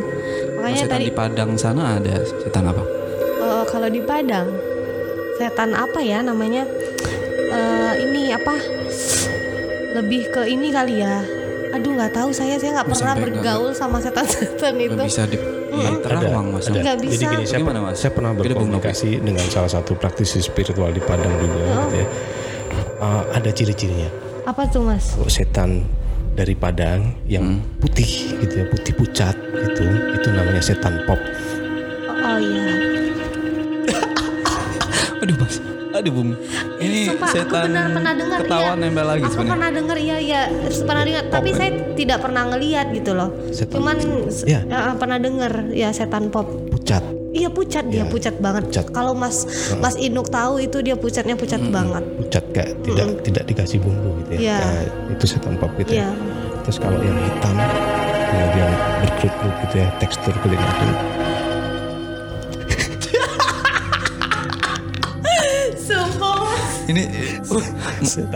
Makanya 0.57 0.77
setan 0.81 0.97
tadi 0.97 1.05
di 1.05 1.13
Padang 1.13 1.51
sana 1.53 2.01
ada 2.01 2.25
setan 2.25 2.65
apa 2.73 2.83
eh, 3.37 3.63
kalau 3.69 3.89
di 3.91 4.01
Padang 4.01 4.49
setan 5.37 5.77
apa 5.77 5.99
ya 6.01 6.25
namanya? 6.25 6.65
Eh, 7.47 7.93
ini 8.01 8.33
apa? 8.33 8.57
Lebih 9.97 10.21
ke 10.29 10.41
ini 10.45 10.69
kali 10.69 11.01
ya. 11.01 11.25
Aduh 11.73 11.97
nggak 11.97 12.13
tahu 12.13 12.29
saya 12.29 12.55
saya 12.61 12.79
nggak 12.79 12.87
Oh, 12.87 12.93
pernah 12.93 13.15
bergaul 13.17 13.71
sama 13.73 13.97
setan-setan 13.97 14.77
itu. 14.77 14.93
nggak 14.93 15.09
bisa 15.09 15.25
di, 15.25 15.37
diterawang 15.73 16.47
mas 16.53 16.69
ada. 16.69 16.95
Jadi 16.95 17.07
gini, 17.11 17.43
saya, 17.43 17.59
Gimana, 17.59 17.79
Mas? 17.81 17.97
saya 17.97 18.11
pernah 18.13 18.31
berkomunikasi 18.31 19.19
dengan 19.19 19.45
salah 19.49 19.71
satu 19.73 19.97
praktisi 19.97 20.39
spiritual 20.39 20.93
di 20.93 21.01
Padang 21.01 21.33
juga 21.41 21.57
gitu 21.89 21.95
ya. 21.97 22.07
Uh, 22.97 23.23
ada 23.33 23.49
ciri-cirinya. 23.49 24.09
Apa 24.45 24.69
tuh 24.69 24.85
mas? 24.85 25.17
Kalau 25.17 25.27
setan 25.27 25.83
dari 26.37 26.53
Padang 26.53 27.17
yang 27.25 27.57
putih 27.81 28.37
gitu 28.37 28.53
ya, 28.63 28.65
putih 28.69 28.93
pucat 28.93 29.35
gitu, 29.35 29.83
itu 30.13 30.27
namanya 30.29 30.61
setan 30.61 31.01
pop. 31.09 31.17
Oh, 31.17 32.15
oh 32.15 32.37
iya. 32.37 32.76
Aduh 35.27 35.35
mas 35.37 35.55
aduh 35.89 36.11
bung 36.13 36.29
ini 36.79 37.09
Sumpah, 37.09 37.27
aku 37.27 37.35
setan 37.35 37.63
benar 37.67 37.85
pernah 37.91 38.13
dengar 38.13 38.37
ketawa 38.39 38.63
iya. 38.63 38.73
nempel 38.77 39.05
lagi 39.05 39.21
Aku 39.21 39.31
sebenarnya 39.33 39.51
pernah 39.51 39.69
dengar 39.73 39.97
iya 39.97 40.17
iya 40.17 40.41
pernah 40.79 41.03
dengar 41.03 41.23
tapi 41.27 41.49
saya 41.51 41.69
tidak 41.93 42.17
pernah 42.21 42.43
ngeliat 42.45 42.87
gitu 42.93 43.11
loh. 43.11 43.29
Setan. 43.49 43.75
Cuman 43.75 43.97
Iya. 44.45 44.59
eh, 44.63 44.95
pernah 44.95 45.17
dengar 45.17 45.51
ya 45.73 45.89
setan 45.89 46.29
pop. 46.29 46.45
Pucat. 46.69 47.01
Iya 47.27 47.49
pucat 47.49 47.85
dia 47.85 48.01
Iya, 48.01 48.05
pucat 48.07 48.35
banget. 48.37 48.63
pucat. 48.69 48.85
Kalau 48.89 49.11
Mas 49.11 49.43
Mas 49.77 49.97
Inuk 49.97 50.29
tahu 50.29 50.57
itu 50.59 50.79
dia 50.79 50.95
pucatnya 50.95 51.35
pucat 51.35 51.59
banget. 51.67 52.03
pucat 52.15 52.43
kayak 52.51 52.71
tidak 52.81 53.07
tidak 53.21 53.43
dikasih 53.45 53.77
bumbu 53.77 54.09
gitu 54.21 54.31
ya. 54.31 54.39
Iya. 54.39 54.57
Ya, 54.61 54.81
itu 55.11 55.25
setan 55.25 55.57
pop 55.57 55.71
gitu 55.75 55.91
Iya. 55.91 56.07
ya. 56.07 56.09
Terus 56.61 56.77
kalau 56.77 56.99
yang 56.99 57.17
hitam 57.17 57.55
kemudian 58.27 58.69
berkerut-kerut 59.01 59.55
gitu 59.65 59.75
ya, 59.77 59.87
tekstur 59.97 60.33
kulitnya 60.39 60.67
itu 60.69 60.85
ini 66.87 67.03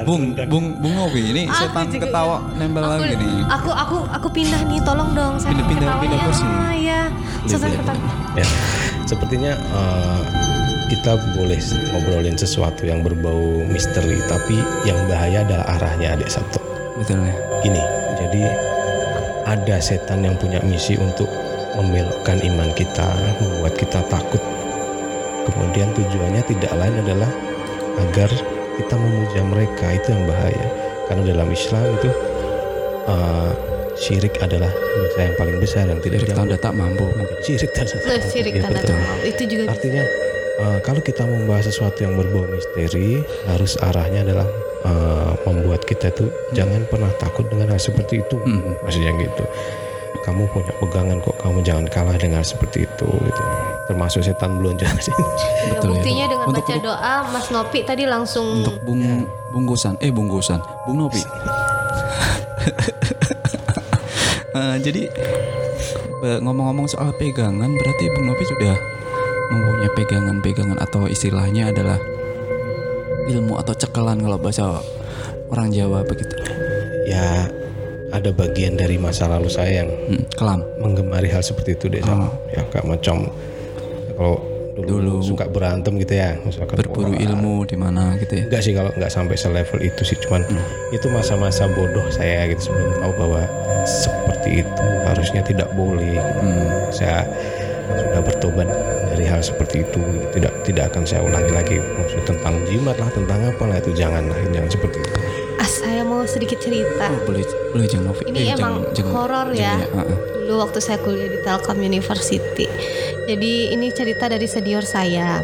bung 0.04 0.36
bung 0.48 0.66
bung 0.78 0.94
Novi 0.94 1.22
ini 1.32 1.44
Aku 1.48 1.56
setan 1.68 1.88
juga 1.88 2.04
ketawa 2.06 2.38
nempel 2.56 2.84
Aku, 2.84 2.92
lagi 3.00 3.16
nih 3.16 3.32
aku 3.48 3.70
aku 3.72 3.98
aku 4.12 4.28
pindah 4.30 4.62
nih 4.68 4.80
tolong 4.84 5.12
dong 5.12 5.34
saya 5.36 5.56
Pindah- 5.56 5.68
pindah- 5.72 6.00
pindah 6.00 6.20
kursi. 6.26 6.46
Ah, 6.46 6.74
iya. 6.74 7.02
Setan 7.44 7.70
setan. 7.74 7.98
ya. 8.36 8.46
Sepertinya 9.04 9.52
eh, 9.56 10.22
kita 10.88 11.12
boleh 11.34 11.60
ngobrolin 11.90 12.36
sesuatu 12.36 12.84
yang 12.84 13.00
berbau 13.00 13.64
misteri, 13.66 14.20
tapi 14.28 14.60
yang 14.84 15.00
bahaya 15.08 15.42
adalah 15.42 15.66
arahnya 15.80 16.14
adik 16.14 16.28
satu. 16.28 16.60
betul 17.00 17.24
ya 17.24 17.34
Gini, 17.64 17.82
jadi 18.20 18.42
ada 19.48 19.76
setan 19.80 20.22
yang 20.22 20.36
punya 20.36 20.60
misi 20.62 20.94
untuk 20.96 21.26
membelokkan 21.74 22.44
iman 22.44 22.70
kita, 22.76 23.08
membuat 23.40 23.74
kita 23.74 24.04
takut. 24.06 24.44
Kemudian 25.48 25.90
tujuannya 25.96 26.44
tidak 26.46 26.72
lain 26.76 26.96
adalah 27.02 27.32
agar 28.08 28.30
kita 28.78 28.96
memuja 28.96 29.42
mereka 29.44 29.86
itu 29.92 30.08
yang 30.10 30.26
bahaya. 30.26 30.68
Karena 31.06 31.24
dalam 31.28 31.48
Islam 31.52 31.84
itu 32.00 32.10
eh, 33.06 33.52
syirik 33.96 34.36
adalah 34.40 34.72
dosa 34.72 35.20
yang 35.28 35.36
paling 35.36 35.58
besar 35.60 35.86
yang 35.86 36.00
tidak 36.00 36.24
diampuni. 36.24 36.56
tanda 36.56 36.58
tak 36.58 36.74
mampu 36.74 37.06
Syirik 37.44 37.72
tanda 37.76 37.96
Nah, 38.00 38.22
sirik 38.32 38.54
Iya, 38.56 38.62
tanda 38.64 38.80
betul. 38.80 38.96
tanda. 38.96 39.16
Itu 39.28 39.44
juga. 39.46 39.64
Artinya 39.70 40.04
eh, 40.62 40.78
kalau 40.82 41.02
kita 41.04 41.24
membahas 41.26 41.66
sesuatu 41.68 42.00
yang 42.02 42.16
berbau 42.16 42.48
misteri, 42.48 43.22
harus 43.46 43.76
arahnya 43.78 44.24
adalah 44.24 44.48
eh, 44.88 45.32
membuat 45.46 45.84
kita 45.84 46.10
tuh 46.16 46.32
jangan 46.56 46.88
pernah 46.88 47.12
takut 47.20 47.46
dengan 47.52 47.76
hal 47.76 47.82
seperti 47.82 48.24
itu. 48.24 48.38
Hmm. 48.40 48.74
Maksudnya 48.82 49.12
gitu. 49.20 49.44
Kamu 50.22 50.46
punya 50.54 50.70
pegangan 50.78 51.18
kok, 51.20 51.34
kamu 51.42 51.66
jangan 51.66 51.86
kalah 51.90 52.14
dengan 52.16 52.40
hal 52.40 52.48
seperti 52.48 52.86
itu. 52.86 53.10
Gitu. 53.10 53.44
Termasuk 53.84 54.22
setan 54.22 54.56
belum 54.56 54.78
Ya, 54.78 54.88
Betul 55.72 55.90
ya. 55.90 55.96
buktinya 55.96 56.26
dengan 56.28 56.46
Untuk- 56.48 56.64
baca 56.64 56.76
doa 56.78 57.16
Mas 57.28 57.48
Nopi 57.48 57.80
tadi 57.82 58.04
langsung 58.04 58.62
untuk 58.62 58.76
bung 58.82 59.26
bungkusan 59.50 59.98
eh 59.98 60.10
bungkusan 60.10 60.58
bung 60.86 60.98
Novi 61.00 61.22
Eh, 64.52 64.76
jadi 64.80 65.08
ngomong-ngomong 66.22 66.84
soal 66.86 67.16
pegangan 67.16 67.72
berarti 67.72 68.04
bung 68.12 68.28
Novi 68.28 68.44
sudah 68.46 68.76
mempunyai 69.50 69.92
pegangan-pegangan 69.96 70.78
atau 70.78 71.08
istilahnya 71.08 71.72
adalah 71.72 71.96
ilmu 73.26 73.56
atau 73.56 73.72
cekelan 73.74 74.20
kalau 74.20 74.36
bahasa 74.36 74.64
orang 75.48 75.72
Jawa 75.72 76.04
begitu? 76.04 76.36
Ya 77.08 77.48
ada 78.12 78.28
bagian 78.30 78.76
dari 78.76 79.00
masa 79.00 79.26
lalu 79.26 79.48
saya 79.48 79.82
yang 79.82 79.90
Hmm, 80.06 80.24
kelam. 80.34 80.60
menggemari 80.78 81.32
hal 81.32 81.40
seperti 81.40 81.74
itu 81.74 81.88
deh. 81.88 82.04
Oh. 82.04 82.28
Ya 82.52 82.68
kayak 82.68 82.86
macam 82.86 83.32
kalau 84.22 84.38
dulu, 84.72 85.18
Dulu. 85.18 85.26
suka 85.26 85.50
berantem 85.50 85.98
gitu 85.98 86.14
ya, 86.16 86.38
misalkan 86.42 86.78
berburu 86.80 87.12
ilmu 87.12 87.66
di 87.66 87.76
mana 87.76 88.16
gitu 88.22 88.40
ya 88.40 88.44
Enggak 88.48 88.62
sih 88.62 88.72
kalau 88.72 88.94
nggak 88.94 89.12
sampai 89.12 89.36
selevel 89.36 89.80
itu 89.82 90.02
sih 90.06 90.18
cuman 90.22 90.46
Hmm. 90.46 90.64
itu 90.94 91.10
masa-masa 91.10 91.66
bodoh 91.68 92.06
saya 92.08 92.46
gitu 92.48 92.70
sebelum 92.72 93.02
tahu 93.02 93.12
bahwa 93.18 93.42
seperti 93.84 94.64
itu 94.64 94.86
harusnya 95.04 95.42
tidak 95.42 95.70
boleh 95.74 96.16
gitu. 96.16 96.32
Hmm. 96.40 96.70
saya 96.88 97.26
sudah 97.92 98.22
bertobat 98.24 98.68
dari 99.12 99.26
hal 99.28 99.44
seperti 99.44 99.84
itu 99.84 100.00
tidak 100.32 100.54
tidak 100.64 100.88
akan 100.94 101.04
saya 101.04 101.22
ulangi 101.26 101.52
lagi 101.52 101.76
maksud 102.00 102.24
tentang 102.24 102.56
jimat 102.64 102.96
lah 102.96 103.10
tentang 103.12 103.40
apa 103.44 103.64
lah 103.68 103.78
itu 103.78 103.92
janganlah 103.92 104.38
jangan 104.48 104.72
seperti 104.72 104.98
itu 105.04 105.20
sedikit 106.32 106.64
cerita. 106.64 107.12
Oh, 107.12 107.28
boleh 107.28 107.44
boleh 107.76 107.88
Novi 108.00 108.24
Ini 108.32 108.40
Eh, 108.40 108.56
emang 108.56 108.88
horor 109.12 109.52
ya. 109.52 109.76
Ah, 109.92 110.08
ah. 110.08 110.18
Dulu 110.48 110.64
waktu 110.64 110.80
saya 110.80 110.98
kuliah 111.04 111.28
di 111.28 111.40
Telkom 111.44 111.84
University. 111.84 112.66
Jadi 113.28 113.76
ini 113.76 113.92
cerita 113.92 114.32
dari 114.32 114.48
senior 114.48 114.88
saya. 114.88 115.44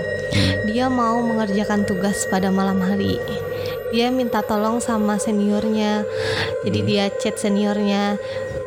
Dia 0.68 0.88
mau 0.88 1.20
mengerjakan 1.20 1.84
tugas 1.84 2.24
pada 2.32 2.48
malam 2.48 2.80
hari. 2.80 3.20
Dia 3.92 4.12
minta 4.12 4.44
tolong 4.44 4.84
sama 4.84 5.16
seniornya. 5.16 6.04
Jadi 6.68 6.80
dia 6.84 7.08
chat 7.16 7.40
seniornya, 7.40 8.20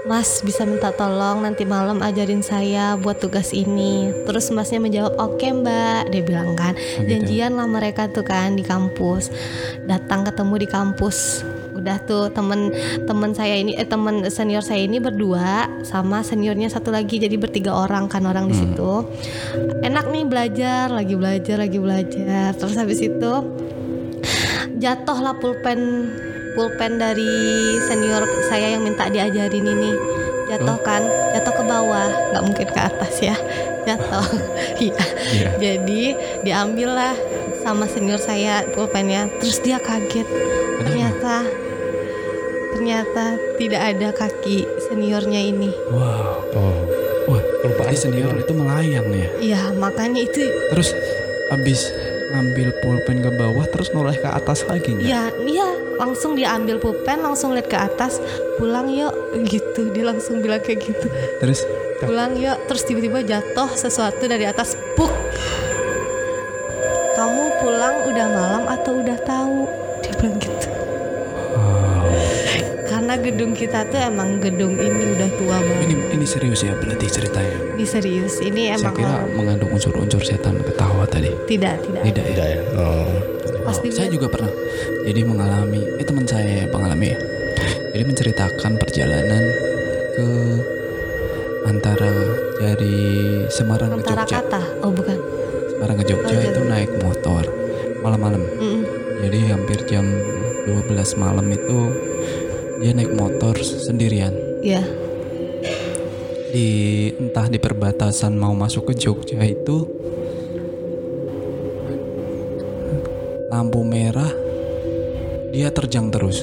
Mas 0.09 0.41
bisa 0.41 0.65
minta 0.65 0.97
tolong 0.97 1.45
nanti 1.45 1.69
malam 1.69 2.01
ajarin 2.01 2.41
saya 2.41 2.97
buat 2.97 3.21
tugas 3.21 3.53
ini. 3.53 4.09
Terus 4.25 4.49
masnya 4.49 4.81
menjawab 4.81 5.13
oke 5.21 5.45
mbak, 5.45 6.09
dia 6.09 6.23
bilang 6.25 6.57
kan. 6.57 6.73
Janjian 7.05 7.61
lah 7.61 7.69
mereka 7.69 8.09
tuh 8.09 8.25
kan 8.25 8.57
di 8.57 8.65
kampus. 8.65 9.29
Datang 9.85 10.25
ketemu 10.25 10.55
di 10.65 10.69
kampus. 10.73 11.45
Udah 11.81 11.97
tuh 12.05 12.29
temen 12.29 12.69
temen 13.09 13.33
saya 13.33 13.57
ini 13.57 13.73
eh 13.73 13.89
temen 13.89 14.21
senior 14.29 14.61
saya 14.61 14.85
ini 14.85 15.01
berdua 15.01 15.81
sama 15.83 16.21
seniornya 16.21 16.69
satu 16.69 16.93
lagi 16.93 17.17
jadi 17.17 17.35
bertiga 17.41 17.73
orang 17.73 18.07
kan 18.13 18.29
orang 18.29 18.53
di 18.53 18.57
situ. 18.61 19.09
Enak 19.81 20.13
nih 20.13 20.25
belajar, 20.29 20.93
lagi 20.93 21.17
belajar, 21.17 21.57
lagi 21.57 21.79
belajar. 21.81 22.53
Terus 22.53 22.77
habis 22.77 23.01
itu 23.01 23.33
jatuhlah 24.77 25.37
pulpen 25.41 26.13
pulpen 26.53 27.01
dari 27.01 27.33
senior 27.89 28.29
saya 28.49 28.77
yang 28.77 28.85
minta 28.85 29.09
diajarin 29.09 29.65
ini 29.65 29.93
jatuh 30.51 30.79
kan 30.83 30.99
jatuh 31.31 31.53
ke 31.53 31.63
bawah 31.63 32.11
nggak 32.35 32.43
mungkin 32.43 32.69
ke 32.75 32.81
atas 32.81 33.23
ya 33.23 33.37
jatuh 33.87 34.27
iya 34.83 34.99
Iya. 35.31 35.49
jadi 35.61 36.03
diambil 36.43 36.91
lah 36.91 37.15
sama 37.61 37.85
senior 37.87 38.19
saya 38.19 38.65
pulpennya. 38.73 39.29
Terus 39.39 39.61
dia 39.61 39.79
kaget. 39.79 40.27
Ternyata 40.81 41.45
ternyata 42.81 43.37
tidak 43.61 43.83
ada 43.93 44.09
kaki 44.09 44.65
seniornya 44.89 45.37
ini. 45.37 45.69
Wow. 45.93 46.49
Oh, 46.57 46.77
Wah, 47.29 47.45
berarti 47.61 48.09
senior 48.09 48.33
itu 48.41 48.57
melayang 48.57 49.05
ya. 49.13 49.29
Iya, 49.37 49.61
makanya 49.77 50.25
itu 50.25 50.49
Terus 50.73 50.97
habis 51.53 51.93
ngambil 52.33 52.73
pulpen 52.81 53.21
ke 53.21 53.31
bawah 53.37 53.69
terus 53.69 53.93
noleh 53.93 54.17
ke 54.17 54.25
atas 54.25 54.63
lagi 54.63 54.95
nggak? 54.95 55.03
ya 55.03 55.35
iya 55.51 55.67
langsung 55.99 56.39
dia 56.39 56.55
ambil 56.55 56.79
pulpen 56.79 57.27
langsung 57.27 57.59
lihat 57.59 57.67
ke 57.67 57.75
atas 57.75 58.23
pulang 58.55 58.87
yuk 58.87 59.11
gitu 59.51 59.91
dia 59.91 60.07
langsung 60.07 60.39
bilang 60.39 60.63
kayak 60.63 60.79
gitu 60.79 61.11
Terus 61.43 61.67
pulang 61.99 62.39
yuk 62.39 62.55
terus 62.71 62.87
tiba-tiba 62.87 63.27
jatuh 63.27 63.75
sesuatu 63.75 64.31
dari 64.31 64.47
atas 64.47 64.79
puk 64.95 65.11
kamu 67.19 67.45
pulang 67.59 68.07
udah 68.07 68.27
malam 68.31 68.65
atau 68.71 69.03
udah 69.03 69.19
tahu 69.27 69.67
dia 70.07 70.15
bilang 70.23 70.39
gitu 70.39 70.50
gedung 73.23 73.53
kita 73.53 73.85
tuh 73.85 74.01
emang 74.01 74.37
gedung 74.39 74.75
ini 74.75 75.15
udah 75.15 75.31
tua 75.35 75.57
banget 75.59 75.85
ini 75.87 75.95
ini 76.11 76.25
serius 76.25 76.61
ya 76.61 76.73
berarti 76.75 77.07
ceritanya. 77.07 77.57
ini 77.73 77.85
serius 77.85 78.35
ini 78.39 78.63
Saya 78.67 78.77
emang 78.79 78.95
kira 78.95 79.13
horor. 79.15 79.29
mengandung 79.33 79.71
unsur-unsur 79.71 80.21
setan 80.21 80.59
ketawa 80.59 81.05
tadi. 81.05 81.31
tidak 81.47 81.81
tidak 81.81 82.03
Tidak 82.03 82.25
ya. 82.25 82.31
tidak 82.31 82.47
ya. 82.49 82.59
Oh. 82.77 83.09
Pas 83.61 83.77
Oh, 83.77 83.87
saya 83.87 84.09
juga 84.09 84.27
pernah 84.27 84.51
jadi 85.03 85.21
mengalami 85.23 85.85
eh 85.95 86.05
teman 86.05 86.25
saya 86.25 86.65
yang 86.65 86.71
mengalami 86.71 87.13
ya 87.13 87.19
jadi 87.91 88.05
menceritakan 88.05 88.73
perjalanan 88.77 89.43
ke 90.11 90.27
antara 91.63 92.11
dari 92.57 92.97
Semarang 93.49 93.91
ke 93.93 93.97
antara 94.01 94.23
Jogja 94.25 94.41
kata 94.41 94.63
oh 94.81 94.91
bukan 94.91 95.19
Semarang 95.71 95.97
ke 95.99 96.05
Jogja 96.07 96.35
Oh, 96.35 96.43
itu 96.43 96.61
naik 96.63 96.91
motor 96.99 97.45
malam-malam 98.01 98.43
Mm-mm. 98.57 98.81
jadi 99.21 99.39
hampir 99.53 99.79
jam 99.85 100.09
12 100.65 100.89
malam 101.17 101.47
itu 101.47 101.79
dia 102.81 102.97
naik 102.97 103.13
motor 103.15 103.55
sendirian. 103.61 104.33
Ya 104.65 104.83
di 106.51 106.69
entah 107.15 107.47
di 107.47 107.63
perbatasan 107.63 108.35
mau 108.35 108.51
masuk 108.59 108.91
ke 108.91 108.95
Jogja 108.99 109.39
itu 109.47 109.87
lampu 113.47 113.87
merah 113.87 114.31
dia 115.55 115.71
terjang 115.71 116.11
terus. 116.11 116.43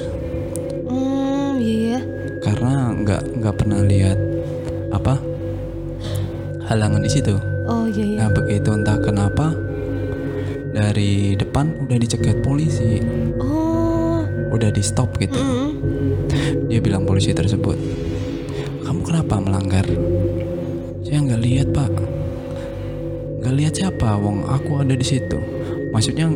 Hmm 0.88 1.60
iya. 1.60 2.00
Karena 2.40 2.96
nggak 2.96 3.22
nggak 3.36 3.54
pernah 3.56 3.80
lihat 3.84 4.18
apa 4.96 5.20
halangan 6.72 7.04
di 7.04 7.10
situ. 7.12 7.36
oh 7.68 7.84
iya 7.92 8.04
iya. 8.04 8.18
Nah 8.24 8.28
begitu 8.32 8.72
entah 8.72 8.96
kenapa 9.00 9.52
dari 10.72 11.36
depan 11.36 11.84
udah 11.84 11.96
dicegat 12.00 12.40
polisi, 12.40 13.00
oh. 13.40 14.24
Udah 14.48 14.72
di 14.72 14.80
stop 14.80 15.20
gitu. 15.20 15.36
mm. 15.36 15.77
Dia 16.68 16.84
bilang 16.84 17.08
polisi 17.08 17.32
tersebut, 17.32 17.80
kamu 18.84 19.00
kenapa 19.00 19.40
melanggar? 19.40 19.88
Saya 21.00 21.24
nggak 21.24 21.40
lihat 21.40 21.68
pak, 21.72 21.88
nggak 23.40 23.54
lihat 23.56 23.72
siapa, 23.72 24.20
wong 24.20 24.44
aku 24.44 24.84
ada 24.84 24.92
di 24.92 25.00
situ. 25.00 25.40
Maksudnya, 25.96 26.28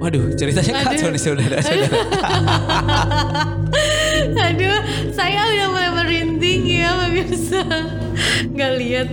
waduh 0.00 0.32
ceritanya 0.32 0.80
kacau 0.80 1.12
nih 1.12 1.20
saudara-saudara. 1.20 1.92
Aduh, 4.48 4.80
saya 5.12 5.44
udah 5.52 5.68
mulai 5.68 5.90
merinding 5.92 6.64
ya 6.64 6.96
pemirsa. 6.96 7.60
Nggak 8.56 8.72
lihat. 8.80 9.08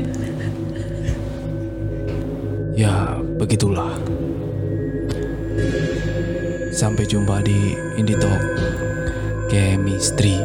Ya, 2.79 3.19
begitulah. 3.35 3.99
Sampai 6.71 7.03
jumpa 7.03 7.43
di 7.43 7.75
Indie 7.99 8.15
Talk 8.15 8.76
Chemistry 9.57 10.37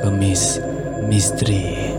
Kemis 0.00 0.56
Misteri 1.04 1.93